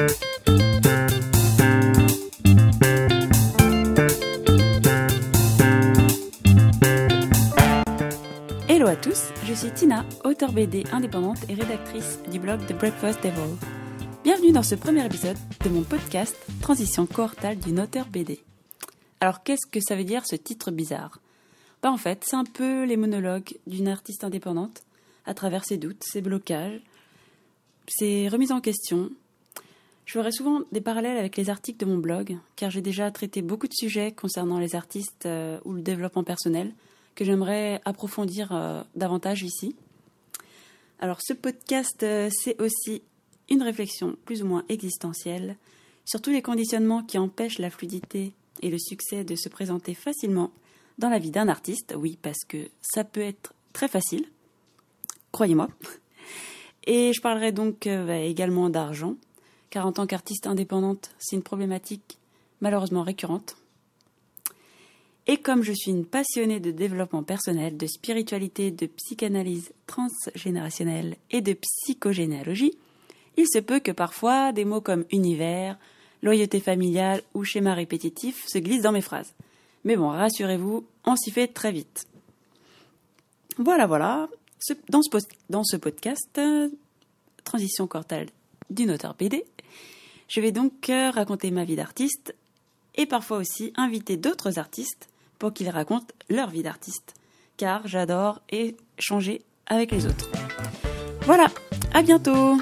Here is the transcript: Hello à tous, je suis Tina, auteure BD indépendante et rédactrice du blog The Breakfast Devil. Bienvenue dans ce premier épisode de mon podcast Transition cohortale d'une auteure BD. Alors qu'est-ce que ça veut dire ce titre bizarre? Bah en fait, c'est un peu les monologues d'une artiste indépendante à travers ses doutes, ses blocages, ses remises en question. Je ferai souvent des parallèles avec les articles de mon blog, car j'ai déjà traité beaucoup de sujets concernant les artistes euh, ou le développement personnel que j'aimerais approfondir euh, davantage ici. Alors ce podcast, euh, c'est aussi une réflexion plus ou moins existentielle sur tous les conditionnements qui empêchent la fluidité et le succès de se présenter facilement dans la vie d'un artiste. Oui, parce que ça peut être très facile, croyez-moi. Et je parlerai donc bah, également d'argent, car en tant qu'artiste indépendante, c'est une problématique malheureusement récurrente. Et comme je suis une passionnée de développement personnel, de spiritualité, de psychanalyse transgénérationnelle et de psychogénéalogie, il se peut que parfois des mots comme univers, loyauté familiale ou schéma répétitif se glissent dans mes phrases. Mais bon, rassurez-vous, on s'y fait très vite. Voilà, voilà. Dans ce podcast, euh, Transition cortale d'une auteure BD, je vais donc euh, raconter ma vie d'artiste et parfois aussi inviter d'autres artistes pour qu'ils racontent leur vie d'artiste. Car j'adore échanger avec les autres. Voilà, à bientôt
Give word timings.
Hello 0.00 0.06
à 8.86 8.96
tous, 8.96 9.24
je 9.44 9.52
suis 9.52 9.70
Tina, 9.72 10.06
auteure 10.24 10.52
BD 10.52 10.84
indépendante 10.90 11.38
et 11.50 11.54
rédactrice 11.54 12.18
du 12.30 12.38
blog 12.38 12.64
The 12.66 12.72
Breakfast 12.72 13.22
Devil. 13.22 13.56
Bienvenue 14.24 14.52
dans 14.52 14.62
ce 14.62 14.74
premier 14.74 15.04
épisode 15.04 15.36
de 15.64 15.68
mon 15.68 15.82
podcast 15.82 16.34
Transition 16.62 17.04
cohortale 17.04 17.58
d'une 17.58 17.80
auteure 17.80 18.06
BD. 18.06 18.40
Alors 19.20 19.42
qu'est-ce 19.42 19.66
que 19.70 19.80
ça 19.80 19.96
veut 19.96 20.04
dire 20.04 20.24
ce 20.24 20.36
titre 20.36 20.70
bizarre? 20.70 21.18
Bah 21.82 21.92
en 21.92 21.98
fait, 21.98 22.24
c'est 22.24 22.36
un 22.36 22.44
peu 22.44 22.84
les 22.84 22.96
monologues 22.96 23.58
d'une 23.66 23.88
artiste 23.88 24.24
indépendante 24.24 24.82
à 25.26 25.34
travers 25.34 25.66
ses 25.66 25.76
doutes, 25.76 26.02
ses 26.02 26.22
blocages, 26.22 26.80
ses 27.86 28.28
remises 28.28 28.52
en 28.52 28.62
question. 28.62 29.10
Je 30.10 30.18
ferai 30.18 30.32
souvent 30.32 30.62
des 30.72 30.80
parallèles 30.80 31.18
avec 31.18 31.36
les 31.36 31.50
articles 31.50 31.78
de 31.78 31.88
mon 31.88 31.98
blog, 31.98 32.36
car 32.56 32.68
j'ai 32.68 32.82
déjà 32.82 33.12
traité 33.12 33.42
beaucoup 33.42 33.68
de 33.68 33.72
sujets 33.72 34.10
concernant 34.10 34.58
les 34.58 34.74
artistes 34.74 35.24
euh, 35.26 35.60
ou 35.64 35.72
le 35.72 35.82
développement 35.82 36.24
personnel 36.24 36.74
que 37.14 37.24
j'aimerais 37.24 37.80
approfondir 37.84 38.50
euh, 38.50 38.82
davantage 38.96 39.44
ici. 39.44 39.76
Alors 40.98 41.18
ce 41.22 41.32
podcast, 41.32 42.02
euh, 42.02 42.28
c'est 42.32 42.60
aussi 42.60 43.02
une 43.50 43.62
réflexion 43.62 44.16
plus 44.24 44.42
ou 44.42 44.46
moins 44.46 44.64
existentielle 44.68 45.56
sur 46.04 46.20
tous 46.20 46.30
les 46.30 46.42
conditionnements 46.42 47.04
qui 47.04 47.16
empêchent 47.16 47.60
la 47.60 47.70
fluidité 47.70 48.32
et 48.62 48.70
le 48.70 48.80
succès 48.80 49.22
de 49.22 49.36
se 49.36 49.48
présenter 49.48 49.94
facilement 49.94 50.50
dans 50.98 51.08
la 51.08 51.20
vie 51.20 51.30
d'un 51.30 51.46
artiste. 51.46 51.94
Oui, 51.96 52.18
parce 52.20 52.44
que 52.48 52.68
ça 52.82 53.04
peut 53.04 53.20
être 53.20 53.54
très 53.72 53.86
facile, 53.86 54.26
croyez-moi. 55.30 55.68
Et 56.88 57.12
je 57.12 57.20
parlerai 57.20 57.52
donc 57.52 57.84
bah, 57.84 58.18
également 58.18 58.70
d'argent, 58.70 59.14
car 59.70 59.86
en 59.86 59.92
tant 59.92 60.06
qu'artiste 60.06 60.46
indépendante, 60.46 61.10
c'est 61.18 61.36
une 61.36 61.42
problématique 61.42 62.18
malheureusement 62.60 63.02
récurrente. 63.02 63.56
Et 65.26 65.36
comme 65.36 65.62
je 65.62 65.72
suis 65.72 65.92
une 65.92 66.06
passionnée 66.06 66.60
de 66.60 66.70
développement 66.70 67.22
personnel, 67.22 67.76
de 67.76 67.86
spiritualité, 67.86 68.70
de 68.70 68.86
psychanalyse 68.86 69.72
transgénérationnelle 69.86 71.16
et 71.30 71.40
de 71.40 71.52
psychogénéalogie, 71.54 72.76
il 73.36 73.46
se 73.46 73.60
peut 73.60 73.80
que 73.80 73.92
parfois 73.92 74.52
des 74.52 74.64
mots 74.64 74.80
comme 74.80 75.04
univers, 75.12 75.78
loyauté 76.22 76.58
familiale 76.60 77.22
ou 77.34 77.44
schéma 77.44 77.74
répétitif 77.74 78.44
se 78.46 78.58
glissent 78.58 78.82
dans 78.82 78.92
mes 78.92 79.00
phrases. 79.00 79.32
Mais 79.84 79.96
bon, 79.96 80.08
rassurez-vous, 80.08 80.84
on 81.04 81.16
s'y 81.16 81.30
fait 81.30 81.46
très 81.46 81.72
vite. 81.72 82.06
Voilà, 83.56 83.86
voilà. 83.86 84.28
Dans 84.88 85.02
ce 85.62 85.76
podcast, 85.76 86.28
euh, 86.38 86.68
Transition 87.44 87.86
cortale 87.86 88.26
d'une 88.70 88.90
auteure 88.90 89.14
BD, 89.14 89.44
je 90.28 90.40
vais 90.40 90.52
donc 90.52 90.88
euh, 90.88 91.10
raconter 91.10 91.50
ma 91.50 91.64
vie 91.64 91.76
d'artiste 91.76 92.34
et 92.94 93.06
parfois 93.06 93.38
aussi 93.38 93.72
inviter 93.76 94.16
d'autres 94.16 94.58
artistes 94.58 95.08
pour 95.38 95.52
qu'ils 95.52 95.70
racontent 95.70 96.14
leur 96.28 96.50
vie 96.50 96.62
d'artiste. 96.62 97.14
Car 97.56 97.86
j'adore 97.86 98.40
échanger 98.50 99.42
avec 99.66 99.90
les 99.92 100.06
autres. 100.06 100.30
Voilà, 101.22 101.48
à 101.92 102.02
bientôt 102.02 102.58